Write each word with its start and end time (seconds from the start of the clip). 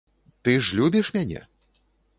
Ты 0.47 0.55
ж 0.69 0.79
любіш 0.79 1.13
мяне? 1.19 1.47